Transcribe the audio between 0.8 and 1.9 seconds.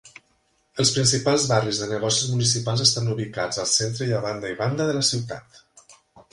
Els principals barris de